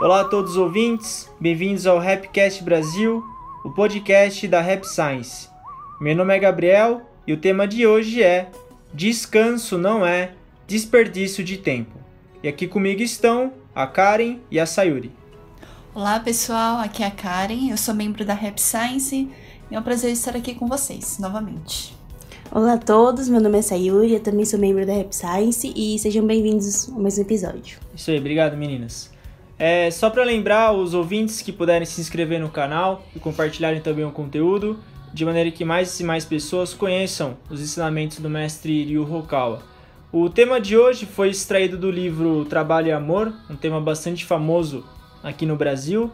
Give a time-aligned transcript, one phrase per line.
[0.00, 3.22] Olá a todos os ouvintes, bem-vindos ao Rapcast Brasil,
[3.62, 5.46] o podcast da Rap Science.
[6.00, 8.50] Meu nome é Gabriel e o tema de hoje é
[8.94, 10.32] Descanso não é
[10.66, 11.98] desperdício de tempo.
[12.42, 15.12] E aqui comigo estão a Karen e a Sayuri.
[15.94, 19.28] Olá pessoal, aqui é a Karen, eu sou membro da Rap Science
[19.70, 21.94] e é um prazer estar aqui com vocês novamente.
[22.50, 25.98] Olá a todos, meu nome é Sayuri, eu também sou membro da Rap Science e
[25.98, 27.78] sejam bem-vindos a mais um episódio.
[27.94, 29.09] Isso aí, obrigado meninas.
[29.62, 34.06] É, só para lembrar os ouvintes que puderem se inscrever no canal e compartilharem também
[34.06, 34.78] o conteúdo,
[35.12, 39.62] de maneira que mais e mais pessoas conheçam os ensinamentos do mestre Ryu Hokawa.
[40.10, 44.82] O tema de hoje foi extraído do livro Trabalho e Amor, um tema bastante famoso
[45.22, 46.10] aqui no Brasil,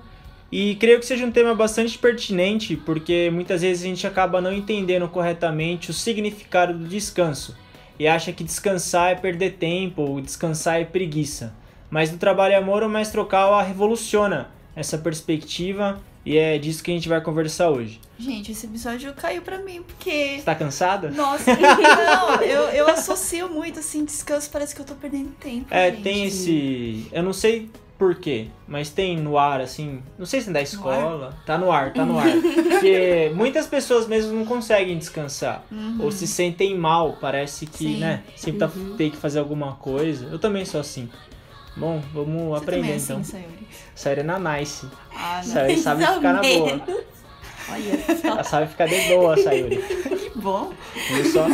[0.51, 4.52] e creio que seja um tema bastante pertinente, porque muitas vezes a gente acaba não
[4.52, 7.56] entendendo corretamente o significado do descanso
[7.96, 11.54] e acha que descansar é perder tempo ou descansar é preguiça.
[11.90, 16.90] Mas no Trabalho e Amor, o Mestre Okawa revoluciona essa perspectiva e é disso que
[16.90, 18.01] a gente vai conversar hoje.
[18.18, 20.37] Gente, esse episódio caiu pra mim, porque.
[20.38, 21.10] Você tá cansada?
[21.10, 25.66] Nossa, não, eu, eu associo muito assim, descanso, parece que eu tô perdendo tempo.
[25.70, 26.02] É, gente.
[26.02, 27.07] tem esse.
[27.12, 30.02] Eu não sei por quê, mas tem no ar, assim.
[30.18, 31.37] Não sei se é da escola.
[31.46, 32.26] Tá no ar, tá no ar.
[32.70, 35.64] Porque muitas pessoas mesmo não conseguem descansar.
[35.70, 35.98] Uhum.
[36.01, 37.98] Ou se sentem mal, parece que, Sim.
[37.98, 38.23] né?
[38.34, 38.96] Sempre tá, Uhum.
[38.96, 40.26] tem que fazer alguma coisa.
[40.26, 41.09] Eu também sou assim.
[41.77, 43.19] Bom, vamos Você aprender é então.
[43.19, 43.66] assim, Sayuri?
[43.95, 44.87] Sayuri é na nice.
[45.15, 45.52] Ah, não.
[45.52, 46.80] Sayuri sabe ficar na boa.
[47.69, 48.29] Olha só.
[48.29, 49.77] Ela sabe ficar de boa, Sayuri.
[49.77, 50.71] Que bom.
[51.13, 51.47] Hoje só,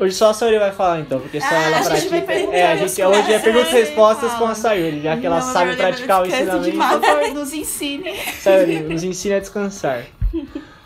[0.00, 2.16] hoje só a Sayuri vai falar então, porque só Ah, ela pratica.
[2.52, 4.54] é, a gente, hoje é perguntas e respostas com a.
[4.54, 6.64] Sayuri, já que ela Não, sabe meu praticar o ensinamento.
[6.70, 7.00] demais.
[7.00, 8.16] Favor, nos ensine.
[8.40, 10.02] Sayuri, nos ensina a descansar.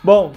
[0.03, 0.33] Bom,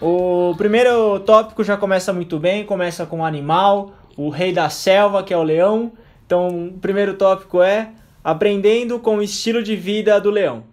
[0.00, 5.22] o primeiro tópico já começa muito bem, começa com o animal, o rei da selva,
[5.24, 5.90] que é o leão.
[6.34, 7.92] Então, o primeiro tópico é
[8.24, 10.64] aprendendo com o estilo de vida do leão.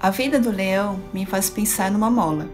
[0.00, 2.48] A vida do leão me faz pensar numa mola.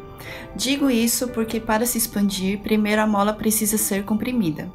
[0.56, 4.68] Digo isso porque para se expandir, primeiro a mola precisa ser comprimida.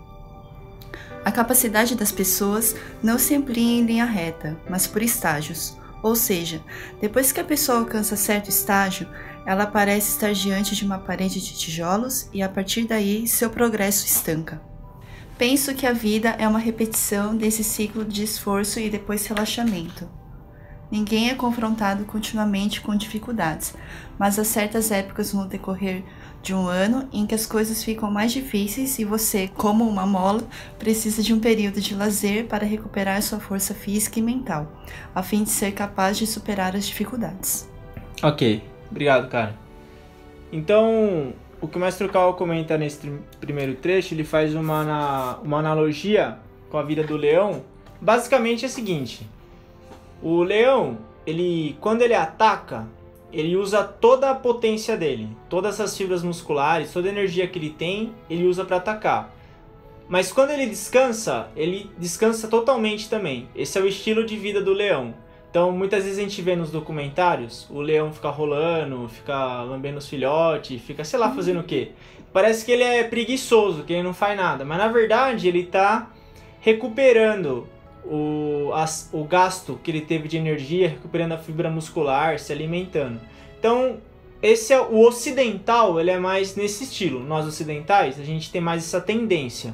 [1.25, 5.77] A capacidade das pessoas não se amplia em linha reta, mas por estágios.
[6.01, 6.61] Ou seja,
[7.01, 9.05] depois que a pessoa alcança certo estágio,
[9.47, 14.05] ela parece estar diante de uma parede de tijolos e a partir daí seu progresso
[14.05, 14.61] estanca.
[15.37, 20.09] Penso que a vida é uma repetição desse ciclo de esforço e depois relaxamento.
[20.91, 23.73] Ninguém é confrontado continuamente com dificuldades,
[24.19, 26.03] mas há certas épocas no decorrer
[26.43, 30.45] de um ano em que as coisas ficam mais difíceis e você, como uma mola,
[30.77, 34.83] precisa de um período de lazer para recuperar sua força física e mental,
[35.15, 37.69] a fim de ser capaz de superar as dificuldades.
[38.21, 39.55] Ok, obrigado, cara.
[40.51, 46.37] Então, o que o Mestre Cal comenta nesse primeiro trecho, ele faz uma, uma analogia
[46.69, 47.63] com a vida do leão.
[47.99, 49.27] Basicamente é o seguinte:
[50.21, 52.87] o leão, ele quando ele ataca,
[53.31, 57.69] ele usa toda a potência dele, todas as fibras musculares, toda a energia que ele
[57.69, 59.35] tem, ele usa para atacar.
[60.07, 63.49] Mas quando ele descansa, ele descansa totalmente também.
[63.53, 65.13] Esse é o estilo de vida do leão.
[65.57, 70.07] Então, muitas vezes a gente vê nos documentários, o leão fica rolando, fica lambendo os
[70.07, 71.94] filhotes, fica, sei lá, fazendo o quê?
[72.31, 74.63] Parece que ele é preguiçoso, que ele não faz nada.
[74.63, 76.12] Mas, na verdade, ele tá
[76.62, 77.68] recuperando
[78.06, 83.19] o, as- o gasto que ele teve de energia, recuperando a fibra muscular, se alimentando.
[83.57, 83.97] Então,
[84.44, 87.24] esse é o ocidental, ele é mais nesse estilo.
[87.24, 89.74] Nós ocidentais, a gente tem mais essa tendência.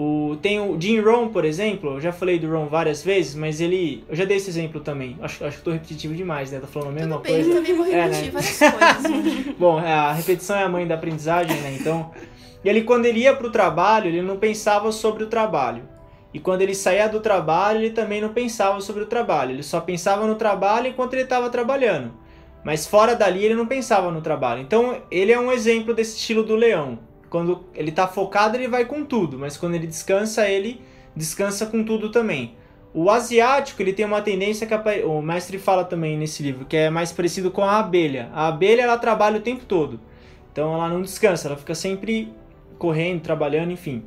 [0.00, 3.60] O, tem o Jim Rohn, por exemplo, eu já falei do Rohn várias vezes, mas
[3.60, 4.04] ele.
[4.08, 5.16] Eu já dei esse exemplo também.
[5.20, 6.60] Acho, acho que tô repetitivo demais, né?
[6.60, 7.50] Tô falando a mesma Tudo bem, coisa.
[7.50, 8.40] eu também vou É, repetir né?
[8.70, 9.44] várias coisas.
[9.58, 11.76] Bom, é, a repetição é a mãe da aprendizagem, né?
[11.80, 12.12] Então.
[12.64, 15.82] E ele, quando ele ia pro trabalho, ele não pensava sobre o trabalho.
[16.32, 19.50] E quando ele saía do trabalho, ele também não pensava sobre o trabalho.
[19.50, 22.12] Ele só pensava no trabalho enquanto ele estava trabalhando.
[22.62, 24.60] Mas fora dali, ele não pensava no trabalho.
[24.60, 27.00] Então, ele é um exemplo desse estilo do leão.
[27.30, 29.38] Quando ele tá focado, ele vai com tudo.
[29.38, 30.80] Mas quando ele descansa, ele
[31.14, 32.54] descansa com tudo também.
[32.94, 36.76] O asiático, ele tem uma tendência que apa- o mestre fala também nesse livro, que
[36.76, 38.30] é mais parecido com a abelha.
[38.32, 40.00] A abelha, ela trabalha o tempo todo.
[40.50, 42.32] Então, ela não descansa, ela fica sempre
[42.78, 44.02] correndo, trabalhando, enfim.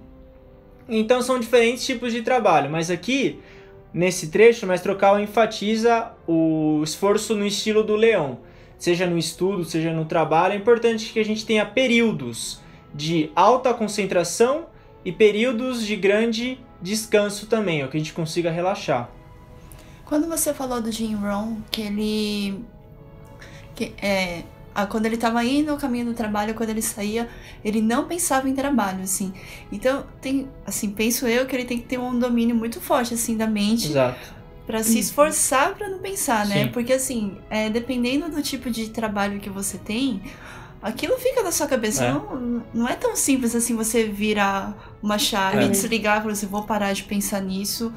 [0.89, 2.69] Então, são diferentes tipos de trabalho.
[2.69, 3.39] Mas aqui,
[3.93, 8.39] nesse trecho, o mestre Okawa enfatiza o esforço no estilo do leão.
[8.77, 12.59] Seja no estudo, seja no trabalho, é importante que a gente tenha períodos
[12.93, 14.65] de alta concentração
[15.03, 19.09] e períodos de grande descanso também, ó, que a gente consiga relaxar.
[20.05, 22.65] Quando você falou do Jim Rohn, que ele
[23.75, 24.43] que, é,
[24.89, 27.29] quando ele estava indo no caminho do trabalho, quando ele saía,
[27.63, 29.33] ele não pensava em trabalho, assim.
[29.71, 33.35] Então, tem, assim, penso eu que ele tem que ter um domínio muito forte, assim,
[33.35, 33.87] da mente.
[33.87, 34.41] Exato.
[34.65, 36.63] Pra se esforçar para não pensar, né?
[36.63, 36.71] Sim.
[36.71, 40.21] Porque, assim, é, dependendo do tipo de trabalho que você tem,
[40.81, 42.05] aquilo fica na sua cabeça.
[42.05, 42.11] É.
[42.13, 45.67] Não, não é tão simples assim você virar uma chave, É.
[45.67, 47.93] desligar e falar assim, vou parar de pensar nisso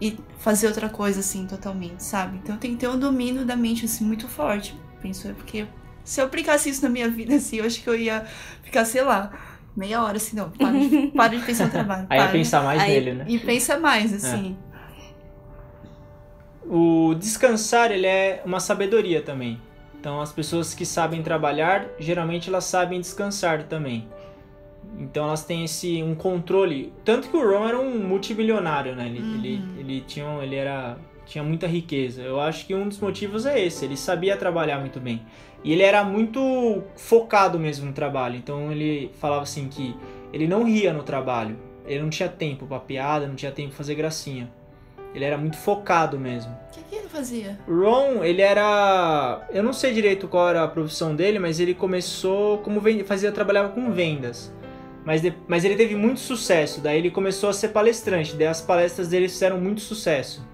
[0.00, 2.38] e fazer outra coisa, assim, totalmente, sabe?
[2.42, 5.34] Então tem que ter um domínio da mente, assim, muito forte, penso eu.
[5.34, 5.66] Porque
[6.04, 8.24] se eu aplicasse isso na minha vida, assim, eu acho que eu ia
[8.64, 9.30] ficar, sei lá,
[9.76, 12.06] meia hora, assim, não, para de, para de pensar no trabalho.
[12.10, 12.32] Aí para.
[12.32, 13.24] pensar mais Aí- nele, né?
[13.28, 14.56] E pensa mais, assim.
[16.64, 19.60] O descansar, ele é uma sabedoria também.
[20.02, 24.08] Então, as pessoas que sabem trabalhar, geralmente elas sabem descansar também.
[24.98, 26.92] Então, elas têm esse um controle.
[27.04, 29.06] Tanto que o Ron era um multimilionário, né?
[29.06, 29.34] Ele, Uhum.
[29.36, 32.20] ele, ele, tinha, ele era, tinha muita riqueza.
[32.20, 33.84] Eu acho que um dos motivos é esse.
[33.84, 35.22] Ele sabia trabalhar muito bem.
[35.62, 38.34] E ele era muito focado mesmo no trabalho.
[38.34, 39.94] Então, ele falava assim que
[40.32, 41.56] ele não ria no trabalho.
[41.86, 44.50] Ele não tinha tempo pra piada, não tinha tempo pra fazer gracinha.
[45.14, 46.52] Ele era muito focado mesmo.
[46.52, 47.58] O que, que ele fazia?
[47.68, 49.46] Ron, ele era.
[49.50, 53.30] Eu não sei direito qual era a profissão dele, mas ele começou como ven- fazia
[53.30, 54.52] trabalhava com vendas.
[55.04, 56.80] Mas, de- mas ele teve muito sucesso.
[56.80, 58.34] Daí ele começou a ser palestrante.
[58.36, 60.46] Daí as palestras dele fizeram muito sucesso.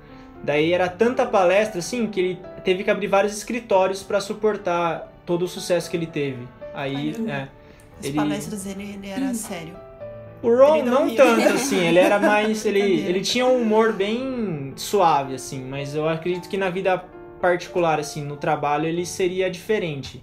[0.43, 5.43] Daí era tanta palestra assim que ele teve que abrir vários escritórios para suportar todo
[5.45, 6.49] o sucesso que ele teve.
[6.75, 7.31] Aí, Caramba.
[7.33, 7.49] é.
[8.01, 9.75] As Ele- palestras dele, ele era sério.
[10.43, 12.65] O Ron Ele não não, tanto, assim, ele era mais.
[12.65, 17.03] Ele, ele tinha um humor bem suave, assim, mas eu acredito que na vida
[17.41, 20.23] particular, assim, no trabalho, ele seria diferente.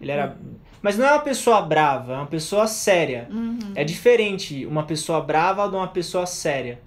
[0.00, 0.36] Ele era.
[0.82, 3.26] Mas não é uma pessoa brava, é uma pessoa séria.
[3.30, 3.58] Uhum.
[3.74, 6.80] É diferente uma pessoa brava de uma pessoa séria.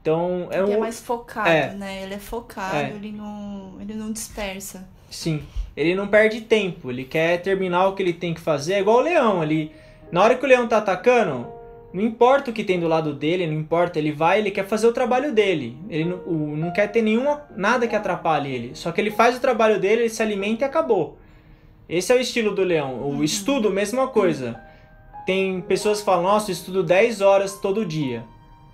[0.00, 0.80] Então, é Ele é um.
[0.80, 1.74] mais focado, é.
[1.74, 2.02] né?
[2.02, 2.90] Ele é focado, É.
[2.90, 4.86] ele não, ele não dispersa.
[5.10, 5.42] Sim.
[5.76, 8.74] Ele não perde tempo, ele quer terminar o que ele tem que fazer.
[8.74, 9.72] É igual o leão, ele.
[10.12, 11.48] Na hora que o leão tá atacando,
[11.94, 14.86] não importa o que tem do lado dele, não importa, ele vai, ele quer fazer
[14.88, 15.78] o trabalho dele.
[15.88, 18.70] Ele não, o- não quer ter nenhuma nada que atrapalhe ele.
[18.74, 21.16] Só que ele faz o trabalho dele, ele se alimenta e acabou.
[21.88, 22.94] Esse é o estilo do leão.
[22.96, 23.22] O Uhum.
[23.24, 24.60] estudo, mesma coisa.
[25.24, 28.24] Tem pessoas que falam, nossa, eu estudo 10 horas todo dia.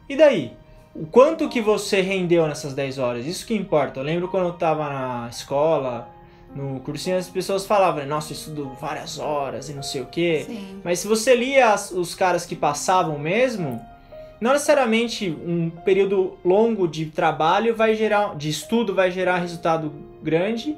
[0.08, 0.52] E daí?
[0.94, 3.26] O quanto que você rendeu nessas 10 horas?
[3.26, 4.00] Isso que importa.
[4.00, 6.08] Eu lembro quando eu tava na escola,
[6.54, 10.44] no cursinho, as pessoas falavam, nossa, eu estudo várias horas e não sei o quê.
[10.46, 10.80] Sim.
[10.84, 13.80] Mas se você lia as- os caras que passavam mesmo,
[14.40, 19.92] não necessariamente um período longo de trabalho vai gerar, de estudo vai gerar resultado
[20.22, 20.76] grande,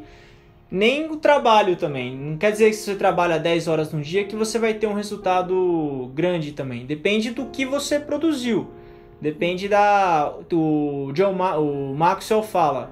[0.71, 2.17] nem o trabalho também.
[2.17, 4.87] Não quer dizer que se você trabalha 10 horas no dia que você vai ter
[4.87, 6.87] um resultado grande também.
[6.87, 8.69] Depende do que você produziu.
[9.21, 10.33] Depende da.
[10.49, 12.91] Do John Ma, o Maxwell fala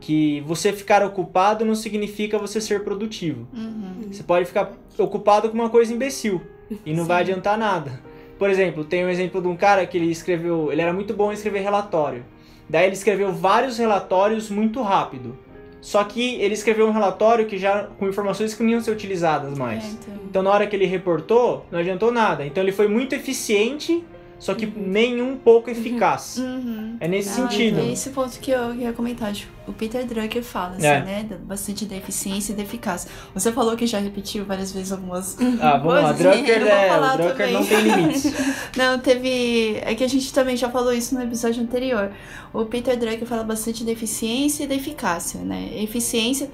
[0.00, 3.46] que você ficar ocupado não significa você ser produtivo.
[3.52, 4.08] Uhum.
[4.10, 6.40] Você pode ficar ocupado com uma coisa imbecil
[6.84, 7.32] e não vai Sim.
[7.32, 8.00] adiantar nada.
[8.38, 11.30] Por exemplo, tem um exemplo de um cara que ele escreveu, ele era muito bom
[11.30, 12.24] em escrever relatório.
[12.68, 15.36] Daí ele escreveu vários relatórios muito rápido.
[15.80, 19.58] Só que ele escreveu um relatório que já com informações que não iam ser utilizadas
[19.58, 19.84] mais.
[19.84, 20.14] É, então.
[20.28, 22.46] Então na hora que ele reportou, não adiantou nada.
[22.46, 24.04] Então ele foi muito eficiente,
[24.40, 26.38] só que nem um pouco eficaz.
[26.38, 26.96] Uhum.
[26.98, 27.78] É nesse Ah, sentido.
[27.78, 29.32] É esse ponto que eu ia comentar.
[29.32, 31.00] tipo, O Peter Drucker fala, assim, É.
[31.00, 31.26] né?
[31.44, 33.08] Bastante da eficiência e da eficácia.
[33.32, 35.36] Você falou que já repetiu várias vezes algumas.
[35.60, 36.14] Ah, vamos lá.
[36.14, 36.18] coisas.
[36.18, 37.52] Drucker, é, Drucker também.
[37.52, 38.32] não tem limites.
[38.76, 39.76] Não, teve.
[39.82, 42.10] É que a gente também já falou isso no episódio anterior.
[42.52, 45.70] O Peter Drucker fala bastante da eficiência e da eficácia, né?
[45.76, 46.50] Eficiência,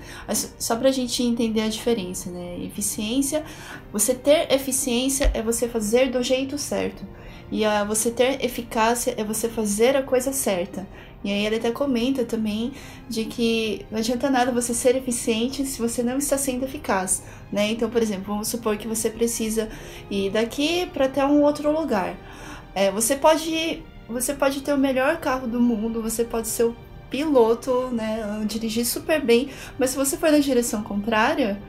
[0.58, 2.58] só pra gente entender a diferença, né?
[2.64, 3.44] Eficiência,
[3.92, 7.02] você ter eficiência é você fazer do jeito certo.
[7.50, 10.86] E a você ter eficácia é você fazer a coisa certa.
[11.24, 12.72] E aí ele até comenta também
[13.08, 17.70] de que não adianta nada você ser eficiente se você não está sendo eficaz, né?
[17.70, 19.68] Então, por exemplo, vamos supor que você precisa
[20.10, 22.16] ir daqui para até um outro lugar.
[22.74, 26.76] É, você pode você pode ter o melhor carro do mundo, você pode ser o
[27.10, 29.48] piloto, né, dirigir super bem,
[29.78, 31.60] mas se você for na direção contrária,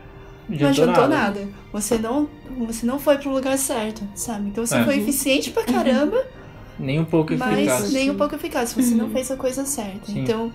[0.47, 1.47] não adiantou nada.
[1.73, 2.29] Você não
[2.65, 4.49] você não foi para o lugar certo, sabe?
[4.49, 4.83] Então você É.
[4.83, 6.25] foi eficiente pra caramba,
[6.79, 7.91] Nem um pouco mas eficaz.
[7.91, 8.71] nem um pouco eficaz.
[8.73, 10.05] Você não fez a coisa certa.
[10.05, 10.19] Sim.
[10.19, 10.53] Então,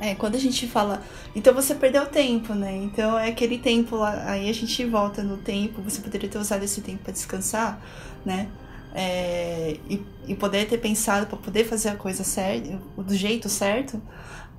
[0.00, 1.02] é, quando a gente fala.
[1.34, 2.76] Então você perdeu tempo, né?
[2.76, 4.30] Então é aquele tempo lá.
[4.30, 5.82] Aí a gente volta no tempo.
[5.82, 7.80] Você poderia ter usado esse tempo para descansar,
[8.24, 8.46] né?
[8.94, 14.00] É, e, e poder ter pensado para poder fazer a coisa certa, do jeito certo,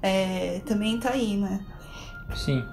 [0.02, 1.62] é, também tá aí, né?
[2.36, 2.64] Sim.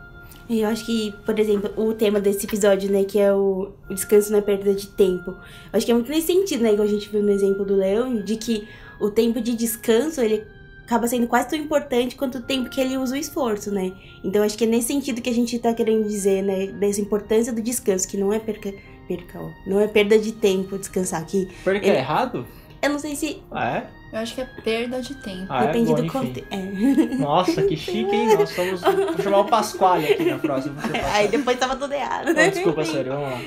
[0.48, 4.30] E eu acho que, por exemplo, o tema desse episódio, né, que é o, descanso
[4.30, 5.30] na perda de tempo.
[5.30, 5.36] Eu
[5.72, 8.22] acho que é muito nesse sentido, né, igual a gente viu no exemplo do Leão,
[8.22, 8.66] de que
[9.00, 10.44] o tempo de descanso, ele
[10.84, 13.92] acaba sendo quase tão importante quanto o tempo que ele usa o esforço, né?
[14.22, 16.68] Então acho que é nesse sentido que a gente tá querendo dizer, né?
[16.68, 18.72] Dessa importância do descanso, que não é perca.
[19.08, 21.48] Perca, ó, não é perda de tempo descansar aqui.
[21.64, 22.46] Perca Ele- é errado?
[22.80, 23.42] Eu não sei se.
[23.50, 23.90] Ah, é?
[24.16, 25.44] Eu acho que é perda de tempo.
[25.50, 25.66] Ah, é?
[25.66, 26.48] depende Bom, do contexto.
[26.50, 27.16] É.
[27.16, 28.34] Nossa, que chique, hein?
[28.34, 28.80] Nós somos.
[28.80, 30.74] Vou chamar o Pasquale aqui na próxima.
[31.12, 32.28] Aí depois tava tudo errado.
[32.30, 33.40] Oh, desculpa, sério, vamos lá.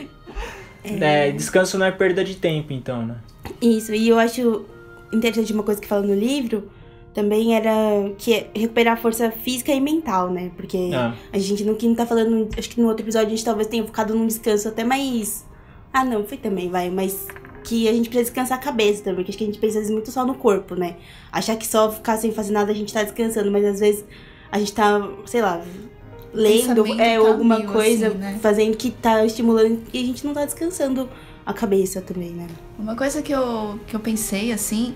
[0.83, 3.15] É, descanso não é perda de tempo, então, né?
[3.59, 4.63] Isso, e eu acho
[5.11, 6.69] interessante uma coisa que fala no livro
[7.15, 7.71] também era
[8.19, 10.51] que é recuperar a força física e mental, né?
[10.55, 12.47] Porque Ah, a gente não, que não tá falando.
[12.55, 15.45] Acho que no outro episódio a gente talvez tenha focado num descanso até mais.
[15.91, 17.27] Ah, não, foi também, vai, mas
[17.63, 20.11] que a gente precisa descansar a cabeça também, que acho que a gente pensa muito
[20.11, 20.95] só no corpo, né?
[21.31, 24.05] Achar que só ficar sem fazer nada a gente tá descansando, mas às vezes
[24.51, 25.61] a gente tá, sei lá,
[26.33, 28.39] lendo é, tá alguma coisa, assim, né?
[28.41, 31.09] fazendo que tá estimulando e a gente não tá descansando
[31.45, 32.47] a cabeça também, né?
[32.77, 34.95] Uma coisa que eu, que eu pensei, assim,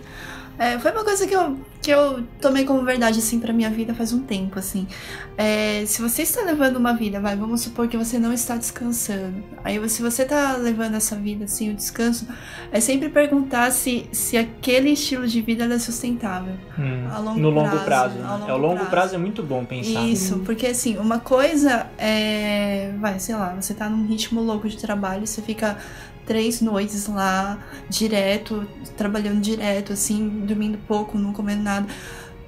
[0.58, 3.94] é, foi uma coisa que eu, que eu tomei como verdade, assim, pra minha vida
[3.94, 4.88] faz um tempo, assim.
[5.36, 9.44] É, se você está levando uma vida, vai, vamos supor que você não está descansando.
[9.64, 12.28] Aí, se você tá levando essa vida, assim, o descanso,
[12.72, 16.54] é sempre perguntar se, se aquele estilo de vida é sustentável.
[16.78, 18.28] hum, A longo no longo prazo, né?
[18.28, 18.90] longo é, o longo prazo.
[18.92, 20.04] prazo é muito bom pensar.
[20.04, 22.94] Isso, porque assim, uma coisa é.
[23.00, 25.78] Vai, sei lá, você tá num ritmo louco de trabalho, você fica
[26.26, 28.66] três noites lá, direto,
[28.98, 31.88] trabalhando direto, assim, dormindo pouco, não comendo nada.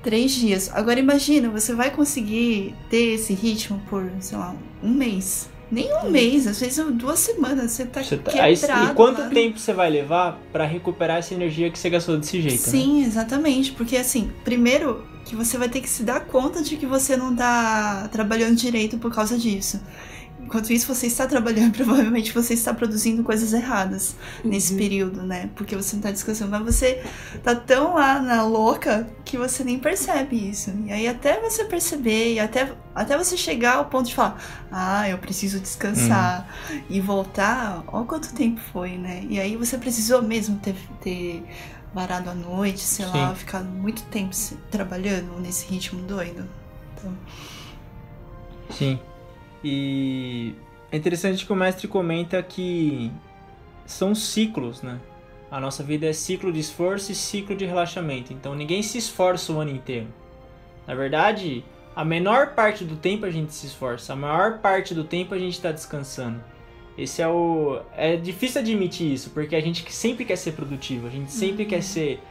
[0.03, 0.69] Três dias.
[0.73, 5.49] Agora imagina, você vai conseguir ter esse ritmo por, sei lá, um mês.
[5.71, 7.71] Nem um mês, às vezes duas semanas.
[7.71, 8.83] Você tá Você tá- quebrado.
[8.83, 9.29] aí, e quanto lá.
[9.29, 12.61] tempo você vai levar pra recuperar essa energia que você gastou desse jeito?
[12.61, 12.71] né?
[12.71, 13.71] Sim, exatamente.
[13.71, 17.35] Porque assim, primeiro que você vai ter que se dar conta de que você não
[17.35, 19.81] tá trabalhando direito por causa disso.
[20.45, 24.77] Enquanto isso, você está trabalhando, provavelmente você está produzindo coisas erradas nesse Uhum.
[24.77, 25.49] período, né?
[25.55, 26.51] Porque você não tá descansando.
[26.51, 27.03] Mas você
[27.43, 30.71] tá tão lá na louca que você nem percebe isso.
[30.85, 34.39] E aí, até você perceber, e até, até você chegar ao ponto de falar:
[34.71, 36.47] Ah, eu preciso descansar
[36.89, 39.25] e voltar, ó quanto tempo foi, né?
[39.27, 41.43] E aí você precisou mesmo ter, ter
[41.93, 43.35] varado a noite, sei lá, Sim.
[43.35, 44.35] ficado muito tempo
[44.69, 46.47] trabalhando nesse ritmo doido.
[46.93, 47.13] Então,
[48.69, 48.99] Sim.
[49.67, 50.53] E
[50.91, 53.11] é interessante que o mestre comenta que
[53.83, 54.99] são ciclos, né?
[55.49, 58.31] A nossa vida é ciclo de esforço e ciclo de relaxamento.
[58.31, 60.07] Então ninguém se esforça o ano inteiro.
[60.85, 65.03] Na verdade, a menor parte do tempo a gente se esforça, a maior parte do
[65.03, 66.43] tempo a gente está descansando.
[66.95, 67.81] Esse é o.
[67.97, 71.69] É difícil admitir isso, porque a gente sempre quer ser produtivo, a gente sempre Uhum.
[71.69, 72.21] quer ser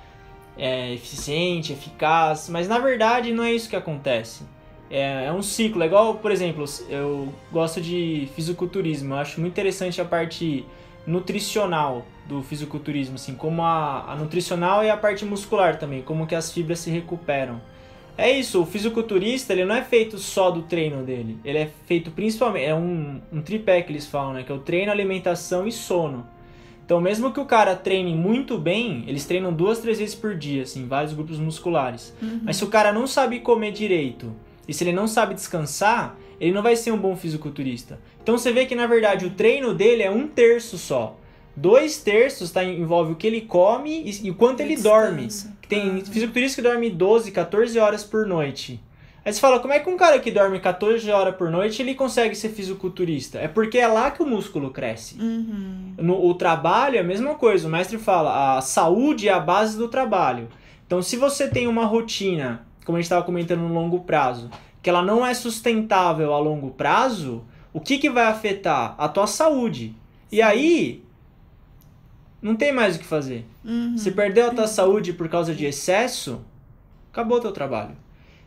[0.57, 4.45] é, eficiente, eficaz, mas na verdade não é isso que acontece.
[4.91, 9.53] É, é um ciclo, é igual, por exemplo, eu gosto de fisiculturismo, eu acho muito
[9.53, 10.65] interessante a parte
[11.07, 16.35] nutricional do fisiculturismo, assim, como a, a nutricional e a parte muscular também, como que
[16.35, 17.61] as fibras se recuperam.
[18.17, 22.13] É isso, o fisiculturista, ele não é feito só do treino dele, ele é feito
[22.13, 25.73] principalmente, é um, um tripé que eles falam, né, que é o treino, alimentação e
[25.73, 26.25] sono.
[26.85, 30.65] Então, mesmo que o cara treine muito bem, eles treinam duas, três vezes por dia,
[30.65, 32.15] assim, vários grupos musculares.
[32.43, 34.31] Mas se o cara não sabe comer direito
[34.69, 38.01] e se ele não sabe descansar, ele não vai ser um bom fisiculturista.
[38.23, 41.17] Então você vê que na verdade o treino dele é um terço só.
[41.57, 45.29] Dois terços tá, envolve o que ele come e, e o quanto ele dorme.
[45.69, 48.81] tem fisiculturista que dorme 12, 14 horas por noite.
[49.25, 51.95] Aí você fala, como é que um cara que dorme 14 horas por noite ele
[51.95, 53.39] consegue ser fisiculturista?
[53.39, 55.19] É porque é lá que o músculo cresce.
[55.19, 55.95] Uhum.
[55.97, 57.67] No, o trabalho é a mesma coisa.
[57.67, 60.49] O mestre fala, a saúde é a base do trabalho.
[60.87, 64.51] Então, se você tem uma rotina, como a gente estava comentando no longo prazo,
[64.83, 68.95] que ela não é sustentável a longo prazo, o que, que vai afetar?
[68.99, 69.97] A tua saúde.
[70.31, 71.03] E aí,
[72.41, 73.47] não tem mais o que fazer.
[73.65, 73.97] Uhum.
[73.97, 76.45] Se perdeu a tua saúde por causa de excesso,
[77.11, 77.97] acabou o teu trabalho.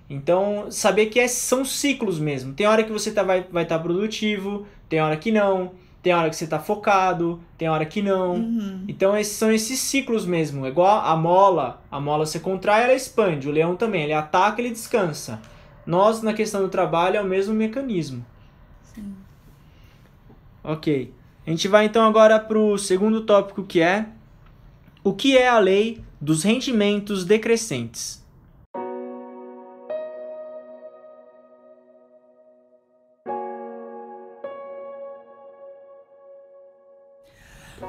[0.09, 2.53] Então, saber que é- são ciclos mesmo.
[2.53, 5.71] Tem hora que você tá, vai estar vai tá produtivo, tem hora que não,
[6.07, 8.35] tem hora que você tá focado, tem hora que não.
[8.35, 8.85] Uhum.
[8.87, 10.65] Então, esses são esses ciclos mesmo.
[10.65, 11.81] É igual a mola.
[11.91, 13.49] A mola se contrai, ela expande.
[13.49, 14.03] O leão também.
[14.03, 15.41] Ele ataca, ele descansa.
[15.85, 18.25] Nós, na questão do trabalho, é o mesmo mecanismo.
[18.83, 19.13] Sim.
[20.63, 21.13] Ok.
[21.45, 24.05] A gente vai então agora para o segundo tópico que é
[25.03, 28.25] o que é a lei dos rendimentos decrescentes.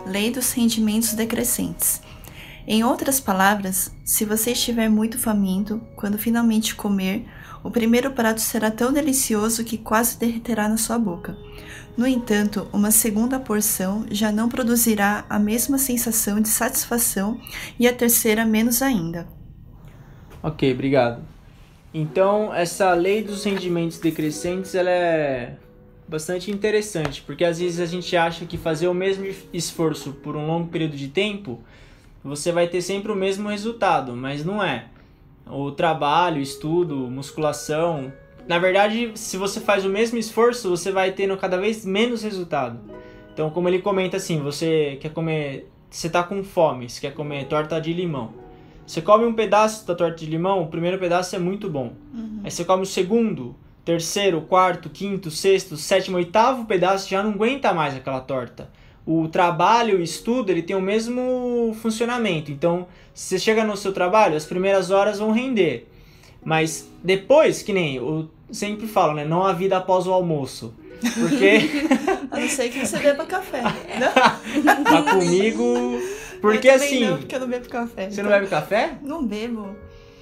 [0.09, 2.01] Lei dos rendimentos decrescentes.
[2.67, 7.27] Em outras palavras, se você estiver muito faminto, quando finalmente comer,
[7.63, 11.37] o primeiro prato será tão delicioso que quase derreterá na sua boca.
[11.97, 17.39] No entanto, uma segunda porção já não produzirá a mesma sensação de satisfação
[17.79, 19.27] e a terceira menos ainda.
[20.43, 21.23] Ok, obrigado.
[21.93, 25.57] Então, essa lei dos rendimentos decrescentes, ela é
[26.09, 30.47] bastante interessante, porque às vezes a gente acha que fazer o mesmo esforço por um
[30.47, 31.61] longo período de tempo,
[32.25, 34.87] você vai ter sempre o mesmo resultado, mas não é.
[35.47, 38.13] O trabalho, estudo, musculação,
[38.49, 42.81] na verdade, se você faz o mesmo esforço, você vai tendo cada vez menos resultado.
[43.33, 47.47] Então, como ele comenta assim, você quer comer, você tá com fome, você quer comer
[47.47, 48.33] torta de limão.
[48.87, 51.93] Você come um pedaço da torta de limão, o primeiro pedaço é muito bom.
[52.15, 52.41] Uhum.
[52.43, 53.55] Aí você come o segundo,
[53.89, 58.69] terceiro, quarto, quinto, sexto, sétimo, oitavo pedaço, já não aguenta mais aquela torta.
[59.07, 62.53] O trabalho, o estudo, ele tem o mesmo funcionamento.
[62.53, 65.89] Então, se você chega no seu trabalho, as primeiras horas vão render.
[66.45, 69.25] Mas depois, que nem eu sempre falo, né?
[69.25, 70.75] Não há vida após o almoço.
[71.15, 71.61] Porque.
[72.31, 73.63] A não ser que você beba café.
[73.63, 74.13] Né?
[74.85, 75.99] tá comigo.
[76.43, 77.07] Porque assim.
[77.07, 78.11] Não, porque eu não bebo café.
[78.11, 78.25] Você então...
[78.25, 78.99] não bebe café?
[79.03, 79.75] Não bebo.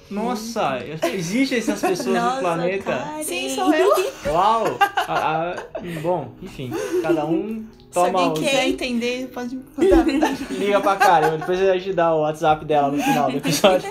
[0.09, 0.79] Nossa,
[1.13, 2.83] existem essas pessoas Nossa, no planeta?
[2.83, 3.23] Karen.
[3.23, 3.91] Sim, sou eu.
[4.27, 4.77] Uau!
[4.79, 5.55] Ah, ah,
[6.01, 6.71] bom, enfim,
[7.01, 8.07] cada um toma.
[8.07, 10.05] Se alguém quer entender, pode me contar.
[10.51, 13.89] Liga pra Karen, depois a gente dá o WhatsApp dela no final do episódio.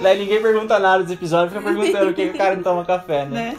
[0.00, 2.84] Daí ninguém pergunta nada dos episódios, fica perguntando por que que o cara não toma
[2.84, 3.56] café, né?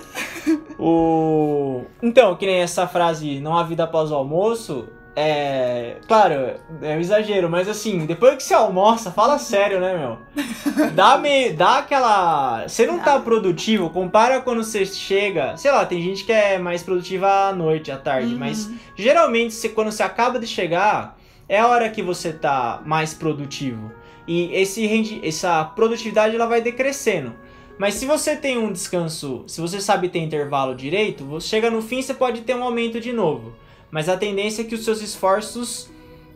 [0.47, 0.57] né?
[0.77, 1.83] O...
[2.01, 5.98] Então, que nem essa frase, não há vida após o almoço, é...
[6.07, 6.34] Claro,
[6.81, 10.17] é um exagero, mas assim, depois que você almoça, fala sério, né, meu?
[10.93, 11.51] Dá, me...
[11.51, 12.67] Dá aquela...
[12.67, 15.55] Você não tá produtivo, compara quando você chega...
[15.57, 18.39] Sei lá, tem gente que é mais produtiva à noite, à tarde, Uhum.
[18.39, 21.17] mas geralmente você, quando você acaba de chegar,
[21.48, 23.91] é a hora que você tá mais produtivo.
[24.27, 27.34] E esse essa produtividade ela vai decrescendo.
[27.77, 31.81] Mas se você tem um descanso, se você sabe ter intervalo direito, você chega no
[31.81, 33.53] fim você pode ter um aumento de novo.
[33.91, 35.89] Mas a tendência é que os seus esforços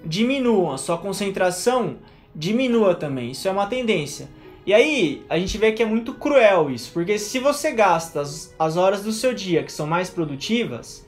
[0.05, 1.97] diminuam, a sua concentração
[2.33, 3.31] diminua também.
[3.31, 4.29] Isso é uma tendência.
[4.65, 8.53] E aí, a gente vê que é muito cruel isso, porque se você gasta as,
[8.59, 11.07] as horas do seu dia que são mais produtivas,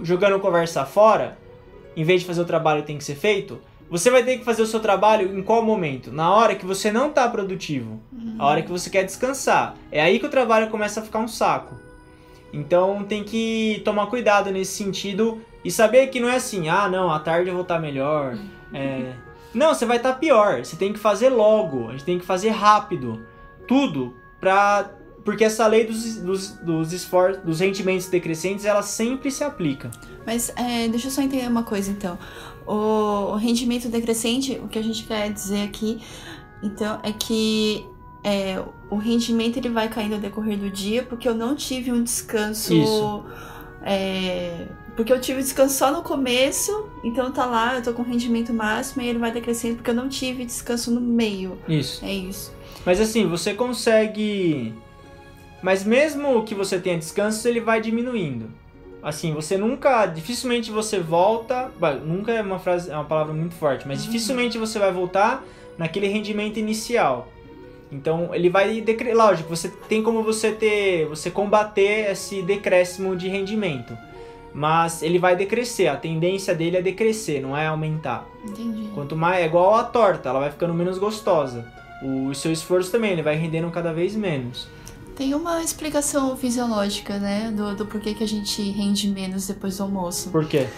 [0.00, 1.36] jogando conversa fora,
[1.96, 3.60] em vez de fazer o trabalho que tem que ser feito,
[3.90, 6.12] você vai ter que fazer o seu trabalho em qual momento?
[6.12, 8.00] Na hora que você não está produtivo.
[8.38, 9.74] A hora que você quer descansar.
[9.90, 11.74] É aí que o trabalho começa a ficar um saco.
[12.52, 17.10] Então tem que tomar cuidado nesse sentido e saber que não é assim, ah não,
[17.12, 18.38] à tarde eu vou estar melhor.
[18.72, 19.14] É...
[19.52, 20.64] Não, você vai estar pior.
[20.64, 23.26] Você tem que fazer logo, a gente tem que fazer rápido.
[23.66, 24.90] Tudo pra.
[25.24, 29.90] Porque essa lei dos, dos, dos esforços, dos rendimentos decrescentes, ela sempre se aplica.
[30.24, 32.18] Mas é, deixa eu só entender uma coisa então.
[32.66, 36.00] O, o rendimento decrescente, o que a gente quer dizer aqui,
[36.62, 37.86] então, é que
[38.24, 42.02] é, o rendimento ele vai caindo ao decorrer do dia porque eu não tive um
[42.02, 42.74] descanso.
[42.74, 43.24] Isso.
[43.82, 44.66] é,
[44.98, 49.00] porque eu tive descanso só no começo, então tá lá, eu tô com rendimento máximo
[49.00, 51.56] e ele vai decrescendo porque eu não tive descanso no meio.
[51.68, 52.04] Isso.
[52.04, 52.52] É isso.
[52.84, 54.74] Mas assim, você consegue.
[55.62, 58.50] Mas mesmo que você tenha descanso, ele vai diminuindo.
[59.00, 60.04] Assim, você nunca.
[60.06, 61.70] Dificilmente você volta.
[61.78, 65.44] bah, Nunca é uma frase, é uma palavra muito forte, mas dificilmente você vai voltar
[65.78, 67.28] naquele rendimento inicial.
[67.92, 69.14] Então ele vai decre...
[69.14, 73.96] lógico, você tem como você ter, você combater esse decréscimo de rendimento.
[74.52, 78.26] Mas ele vai decrescer, a tendência dele é decrescer, não é aumentar.
[78.44, 78.88] Entendi.
[78.94, 81.66] Quanto mais é igual a torta, ela vai ficando menos gostosa.
[82.02, 84.68] O seu esforço também, ele vai rendendo cada vez menos.
[85.16, 87.50] Tem uma explicação fisiológica, né?
[87.50, 90.30] Do, do porquê que a gente rende menos depois do almoço.
[90.30, 90.68] Por quê?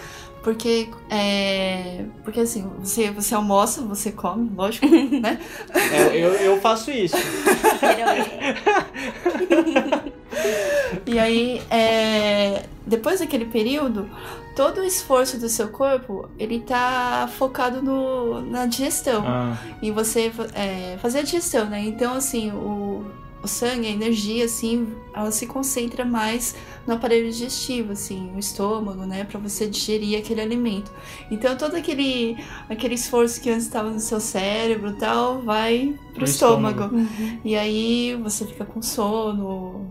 [0.43, 4.87] Porque, é, porque assim, você, você almoça, você come, lógico,
[5.21, 5.39] né?
[5.73, 7.15] É, eu, eu faço isso.
[11.05, 14.09] E aí, é, depois daquele período,
[14.55, 19.23] todo o esforço do seu corpo, ele tá focado no, na digestão.
[19.25, 21.81] Ah, em você é, fazer a digestão, né?
[21.81, 23.05] Então, assim, o,
[23.43, 29.03] o sangue, a energia, assim, ela se concentra mais no aparelho digestivo, assim, no estômago,
[29.05, 29.23] né?
[29.23, 30.91] Pra você digerir aquele alimento.
[31.31, 32.37] Então, todo aquele,
[32.69, 36.83] aquele esforço que antes estava no seu cérebro e tal, vai pro Pro estômago.
[36.83, 37.07] estômago.
[37.43, 39.87] E aí, você fica com sono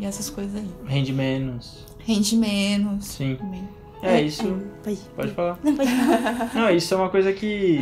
[0.00, 0.68] e essas coisas aí.
[0.86, 1.84] rende menos.
[1.98, 3.04] Rende menos.
[3.06, 3.36] Sim.
[3.36, 3.68] também.
[4.02, 4.42] É isso.
[4.82, 5.58] Pode, Pode falar.
[5.64, 6.50] Não, pode falar.
[6.54, 7.80] Não, isso é uma coisa que,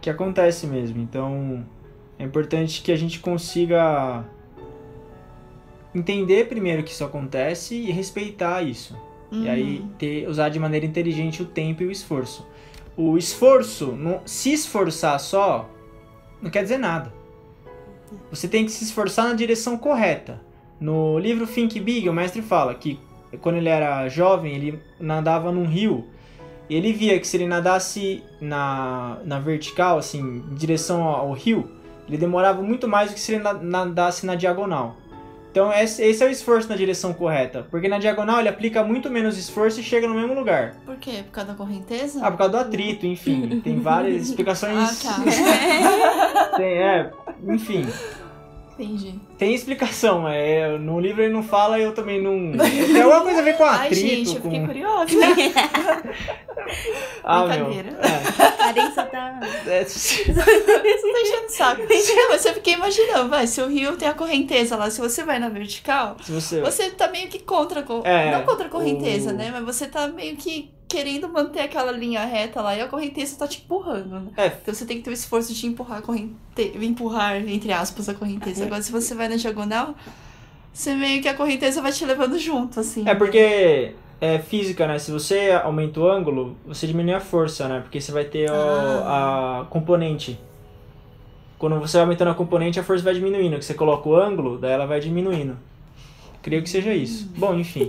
[0.00, 1.00] que acontece mesmo.
[1.00, 1.64] Então,
[2.20, 4.22] é importante que a gente consiga
[5.94, 8.94] entender primeiro que isso acontece e respeitar isso.
[9.32, 12.46] E aí ter, usar de maneira inteligente o tempo e o esforço.
[12.94, 15.70] O esforço, não- se esforçar só,
[16.42, 17.10] não quer dizer nada.
[18.30, 20.42] Você tem que se esforçar na direção correta.
[20.78, 22.98] No livro Think Big, o mestre fala que
[23.40, 26.04] quando ele era jovem, ele nadava num rio
[26.68, 31.79] e ele via que se ele nadasse na, na vertical, assim, em direção ao rio,
[32.10, 34.96] Ele demorava muito mais do que se ele na- nadasse na diagonal.
[35.52, 39.36] Então esse é o esforço na direção correta, porque na diagonal ele aplica muito menos
[39.38, 40.74] esforço e chega no mesmo lugar.
[40.86, 41.22] Por quê?
[41.24, 42.20] Por causa da correnteza?
[42.22, 45.04] Ah, por causa do atrito, enfim, tem várias explicações.
[45.06, 45.22] Ah, tá.
[46.56, 47.10] Tem, é,
[47.48, 47.86] enfim,
[48.74, 49.14] Entendi.
[49.38, 50.26] tem explicação.
[50.28, 52.56] É, no livro ele não fala, eu também não.
[52.58, 54.66] Tem alguma coisa a ver com Ai, atrito, gente, eu fiquei com.
[54.66, 55.14] curiosa.
[57.24, 57.66] Ah, meu.
[57.66, 57.98] Brincadeira.
[58.00, 59.40] É, Karen só tá.
[59.66, 59.84] é,
[61.50, 61.82] saco.
[62.30, 65.38] Mas eu fiquei imaginando, vai, se o rio tem a correnteza lá, se você vai
[65.38, 66.60] na vertical, se você.
[66.60, 69.50] você tá meio que contra É, Não contra a correnteza, o- né?
[69.52, 73.46] Mas você tá meio que querendo manter aquela linha reta lá e a correnteza tá
[73.46, 74.08] te empurrando.
[74.20, 74.30] né?
[74.36, 76.34] É, Então você tem que ter o esforço de empurrar a corrente...
[76.80, 78.64] empurrar, entre aspas, a correnteza.
[78.64, 79.94] Agora, se você vai na diagonal,
[80.72, 83.08] você meio que a correnteza vai te levando junto, assim.
[83.08, 84.98] É porque é física, né?
[84.98, 87.80] Se você aumenta o ângulo, você diminui a força, né?
[87.80, 89.60] Porque você vai ter o- Ah.
[89.60, 90.38] a componente.
[91.60, 93.56] Quando você vai aumentando a componente, a força vai diminuindo.
[93.58, 95.56] Que você coloca o ângulo, daí ela vai diminuindo.
[96.42, 97.30] Creio que seja isso.
[97.36, 97.86] Bom, enfim.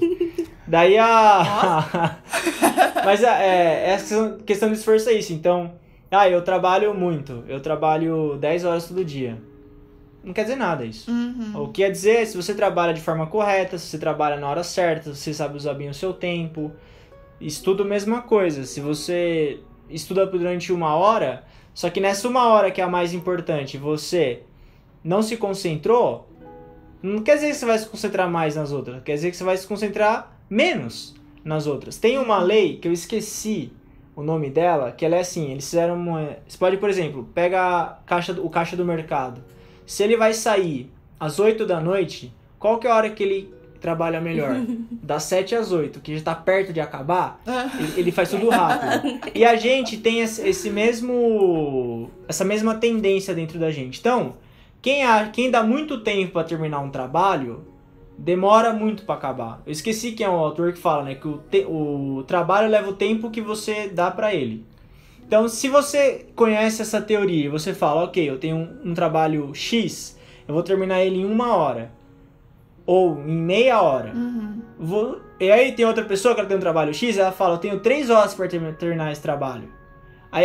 [0.67, 2.19] Daí a.
[3.05, 5.31] Mas a- é, essa questão- do esforço é isso.
[5.33, 5.71] Então,
[6.11, 7.43] ah, eu trabalho muito.
[7.47, 9.37] Eu trabalho 10 horas todo dia.
[10.23, 11.09] Não quer dizer nada isso.
[11.09, 11.63] Uhum.
[11.63, 14.47] O que quer dizer é se você trabalha de forma correta, se você trabalha na
[14.49, 16.71] hora certa, se você sabe usar bem o seu tempo.
[17.39, 18.65] Estudo, mesma coisa.
[18.65, 23.13] Se você estuda durante uma hora, só que nessa uma hora que é a mais
[23.13, 24.43] importante, você
[25.03, 26.27] não se concentrou,
[27.01, 29.43] não quer dizer que você vai se concentrar mais nas outras, quer dizer que você
[29.43, 31.97] vai se concentrar menos nas outras.
[31.97, 33.71] Tem uma lei que eu esqueci
[34.15, 36.37] o nome dela, que ela é assim, eles fizeram uma...
[36.47, 39.43] Você pode, por exemplo, pega caixa, o caixa do mercado.
[39.85, 43.53] Se ele vai sair às 8 da noite, qual que é a hora que ele
[43.81, 44.55] trabalha melhor?
[45.03, 47.41] Das 7 às 8, que já tá perto de acabar,
[47.77, 49.19] ele, ele faz tudo rápido.
[49.35, 53.99] E a gente tem esse, esse mesmo essa mesma tendência dentro da gente.
[53.99, 54.35] Então,
[54.81, 57.65] quem, a, quem dá muito tempo para terminar um trabalho,
[58.17, 59.61] demora muito para acabar.
[59.65, 62.89] Eu esqueci quem é o autor que fala, né, que o, te- o trabalho leva
[62.89, 64.63] o tempo que você dá para ele.
[65.27, 69.51] Então, se você conhece essa teoria e você fala, ok, eu tenho um, um trabalho
[69.55, 70.17] X,
[70.47, 71.91] eu vou terminar ele em uma hora.
[72.85, 74.11] Ou em meia hora.
[74.13, 74.61] Uhum.
[74.79, 77.59] Vou- E aí tem outra pessoa que ela tem um trabalho X, ela fala, eu
[77.59, 79.69] tenho três horas para terminar esse trabalho.
[80.31, 80.39] A,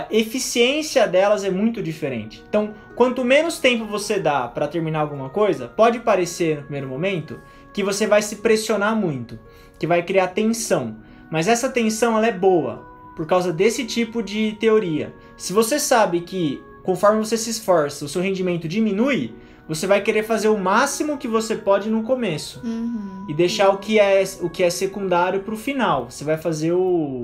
[0.00, 2.42] a eficiência delas é muito diferente.
[2.48, 7.40] Então, quanto menos tempo você dá para terminar alguma coisa, pode parecer no primeiro momento
[7.72, 9.38] que você vai se pressionar muito,
[9.78, 10.96] que vai criar tensão.
[11.30, 15.14] Mas essa tensão ela é boa por causa desse tipo de teoria.
[15.36, 19.34] Se você sabe que conforme você se esforça, o seu rendimento diminui,
[19.68, 23.26] você vai querer fazer o máximo que você pode no começo Uhum.
[23.28, 26.10] e deixar o que é o que é secundário pro final.
[26.10, 26.78] Você vai fazer o,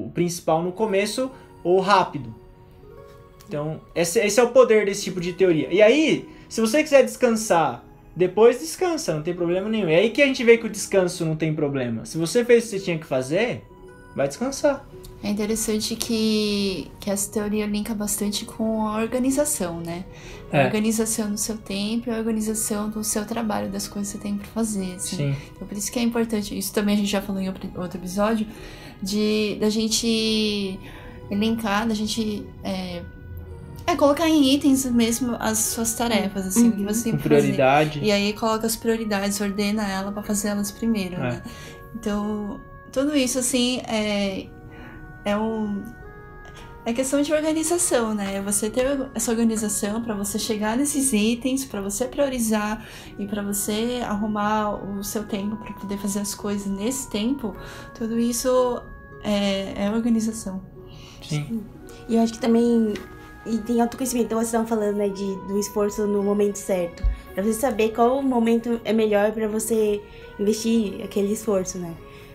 [0.04, 1.30] o principal no começo
[1.62, 2.34] ou rápido.
[3.48, 5.68] Então, esse, esse é o poder desse tipo de teoria.
[5.72, 7.82] E aí, se você quiser descansar,
[8.14, 9.88] depois descansa, não tem problema nenhum.
[9.88, 12.04] É aí que a gente vê que o descanso não tem problema.
[12.04, 13.64] Se você fez o que você tinha que fazer,
[14.14, 14.84] vai descansar.
[15.22, 20.04] É interessante que, que essa teoria linka bastante com a organização, né?
[20.52, 20.64] A É.
[20.66, 24.36] organização do seu tempo e a organização do seu trabalho, das coisas que você tem
[24.36, 25.16] pra fazer, assim.
[25.16, 25.36] Sim.
[25.54, 28.46] Então, por isso que é importante, isso também a gente já falou em outro episódio,
[29.02, 30.78] de da gente
[31.30, 33.02] linkar, da gente é,
[33.86, 37.28] é, colocar em itens mesmo as suas tarefas, assim, o que você tem pra fazer.
[37.40, 38.00] prioridade.
[38.02, 41.18] E aí coloca as prioridades, ordena ela pra fazer elas primeiro, É.
[41.30, 41.42] né?
[41.96, 42.60] Então,
[42.94, 44.46] tudo isso, assim, é,
[45.24, 45.82] é um.
[46.86, 48.40] É questão de organização, né?
[48.42, 52.86] Você ter essa organização pra você chegar nesses itens, pra você priorizar
[53.18, 57.56] e pra você arrumar o seu tempo pra poder fazer as coisas nesse tempo,
[57.94, 58.80] tudo isso
[59.24, 60.62] é, é organização.
[61.20, 61.64] Sim.
[62.06, 62.94] E eu acho que também.
[63.46, 64.26] E tem autoconhecimento.
[64.26, 67.02] Então, vocês estavam falando, né, de, do esforço no momento certo.
[67.34, 70.00] Pra você saber qual momento é melhor pra você
[70.38, 71.94] investir aquele esforço, né?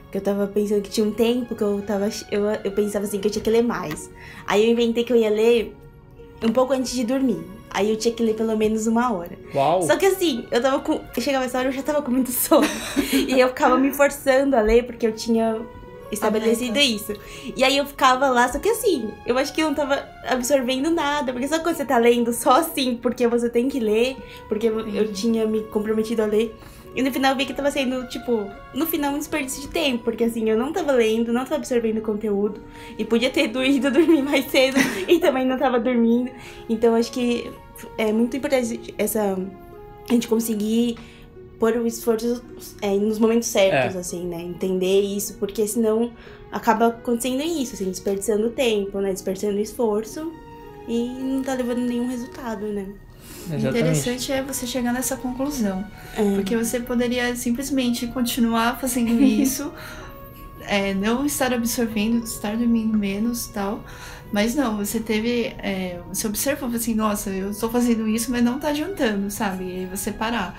[0.09, 2.09] Porque eu tava pensando que tinha um tempo que eu tava.
[2.31, 4.09] Eu, eu pensava assim que eu tinha que ler mais.
[4.47, 5.75] Aí eu inventei que eu ia ler
[6.43, 7.39] um pouco antes de dormir.
[7.69, 9.37] Aí eu tinha que ler pelo menos uma hora.
[9.53, 9.83] Uau.
[9.83, 10.93] Só que assim, eu tava com.
[11.15, 12.65] Eu chegava essa hora eu já tava com muito sono.
[13.13, 15.61] e eu ficava me forçando a ler porque eu tinha
[16.11, 16.81] estabelecido meta.
[16.83, 17.13] isso.
[17.55, 20.89] E aí eu ficava lá, só que assim, eu acho que eu não tava absorvendo
[20.89, 21.31] nada.
[21.31, 24.17] Porque só quando você tá lendo só assim, porque você tem que ler,
[24.47, 26.55] porque eu- eu tinha me comprometido a ler.
[26.95, 30.03] E no final eu vi que tava sendo, tipo, no final um desperdício de tempo,
[30.03, 32.61] porque assim, eu não tava lendo, não tava absorvendo conteúdo,
[32.97, 36.31] e podia ter ido dormir mais cedo e também não tava dormindo.
[36.67, 37.49] Então acho que
[37.97, 39.37] é muito importante essa
[40.09, 40.97] a gente conseguir
[41.59, 42.43] pôr o esforço
[42.81, 43.99] é, nos momentos certos, É.
[43.99, 44.41] assim, né?
[44.41, 46.11] Entender isso, porque senão
[46.51, 49.11] acaba acontecendo isso, assim, desperdiçando tempo, né?
[49.11, 50.31] Desperdiçando esforço
[50.87, 52.87] e não tá levando nenhum resultado, né?
[53.49, 53.79] O Exatamente.
[53.79, 55.85] interessante é você chegar nessa conclusão.
[56.15, 56.35] É.
[56.35, 59.73] Porque você poderia simplesmente continuar fazendo isso,
[60.61, 63.83] é, não estar absorvendo, estar dormindo menos tal.
[64.31, 65.55] Mas não, você teve.
[65.57, 69.63] é, você observou assim, nossa, eu estou fazendo isso, mas não tá adiantando, sabe?
[69.63, 70.55] E aí você parar.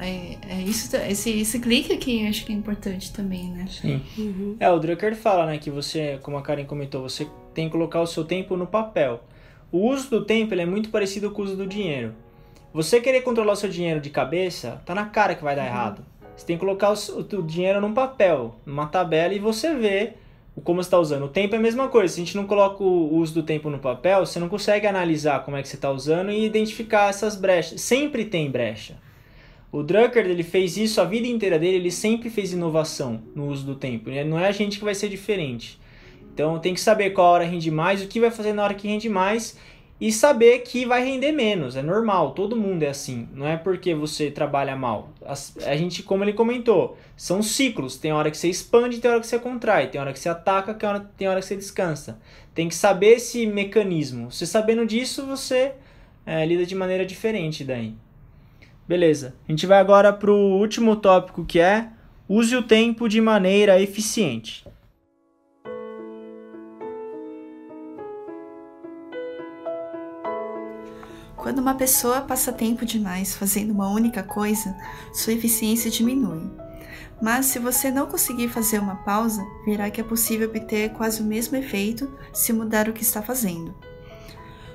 [0.00, 3.66] É, é isso, esse, esse clique aqui eu acho que é importante também, né?
[3.68, 4.00] Sim.
[4.16, 4.56] Uhum.
[4.58, 8.00] É, o Drucker fala, né, que você, como a Karen comentou, você tem que colocar
[8.00, 9.22] o seu tempo no papel.
[9.74, 12.14] O uso do tempo ele é muito parecido com o uso do dinheiro.
[12.72, 16.04] Você querer controlar o seu dinheiro de cabeça, tá na cara que vai dar errado.
[16.36, 20.12] Você tem que colocar o, seu- o dinheiro num papel, numa tabela e você vê
[20.62, 21.24] como você está usando.
[21.24, 22.14] O tempo é a mesma coisa.
[22.14, 25.44] Se a gente não coloca o uso do tempo no papel, você não consegue analisar
[25.44, 27.80] como é que você está usando e identificar essas brechas.
[27.80, 28.94] Sempre tem brecha.
[29.72, 33.66] O Drucker ele fez isso a vida inteira dele, ele sempre fez inovação no uso
[33.66, 34.08] do tempo.
[34.24, 35.80] Não é a gente que vai ser diferente.
[36.34, 38.88] Então tem que saber qual hora rende mais, o que vai fazer na hora que
[38.88, 39.56] rende mais
[40.00, 41.76] e saber que vai render menos.
[41.76, 43.28] É normal, todo mundo é assim.
[43.32, 45.10] Não é porque você trabalha mal.
[45.24, 47.96] As- A gente, como ele comentou, são ciclos.
[47.96, 50.74] Tem hora que você expande, tem hora que você contrai, tem hora que você ataca,
[50.74, 52.18] tem hora, tem hora que você descansa.
[52.52, 54.32] Tem que saber esse mecanismo.
[54.32, 55.72] Você sabendo disso, você
[56.26, 57.94] é, lida de maneira diferente daí.
[58.88, 59.36] Beleza.
[59.48, 61.88] A gente vai agora para o último tópico que é
[62.28, 64.64] use o tempo de maneira eficiente.
[71.44, 74.74] Quando uma pessoa passa tempo demais fazendo uma única coisa,
[75.12, 76.50] sua eficiência diminui.
[77.20, 81.24] Mas se você não conseguir fazer uma pausa, verá que é possível obter quase o
[81.26, 83.74] mesmo efeito se mudar o que está fazendo.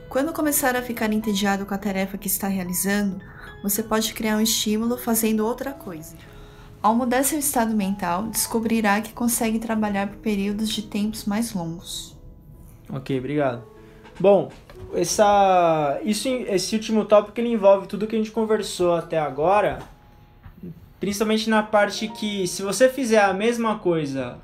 [0.10, 3.19] Quando começar a ficar entediado com a tarefa que está realizando,
[3.63, 6.15] você pode criar um estímulo fazendo outra coisa.
[6.84, 12.15] Ao mudar seu estado mental, descobrirá que consegue trabalhar por períodos de tempos mais longos.
[12.91, 13.63] Ok, obrigado.
[14.19, 14.51] Bom,
[14.94, 19.80] essa, isso, esse último tópico ele envolve tudo que a gente conversou até agora,
[21.00, 24.38] principalmente na parte que se você fizer a mesma coisa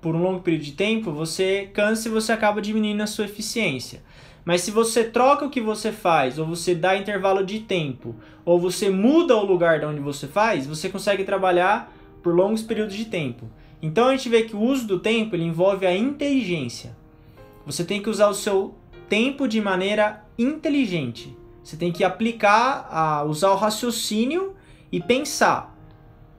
[0.00, 4.02] por um longo período de tempo, você cansa e você acaba diminuindo a sua eficiência.
[4.44, 8.58] Mas se você troca o que você faz, ou você dá intervalo de tempo, ou
[8.58, 13.04] você muda o lugar de onde você faz, você consegue trabalhar por longos períodos de
[13.04, 13.46] tempo.
[13.82, 16.96] Então a gente vê que o uso do tempo ele envolve a inteligência.
[17.66, 18.74] Você tem que usar o seu
[19.10, 21.36] tempo de maneira inteligente.
[21.62, 24.54] Você tem que aplicar, a, usar o raciocínio
[24.90, 25.76] e pensar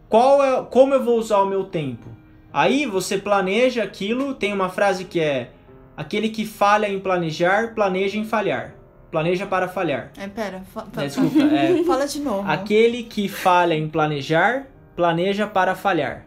[0.10, 2.08] qual é, como eu vou usar o meu tempo.
[2.52, 4.34] Aí você planeja aquilo.
[4.34, 5.52] Tem uma frase que é:
[5.96, 8.74] aquele que falha em planejar, planeja em falhar.
[9.12, 10.12] Planeja para falhar.
[10.18, 12.50] É, pera, fa- É, desculpa, é, fala de novo.
[12.50, 16.24] aquele que falha em planejar, planeja para falhar.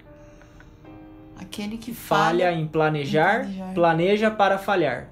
[1.38, 2.52] Aquele que Falha falha.
[2.52, 3.74] em planejar, planejar.
[3.74, 5.08] planeja para falhar.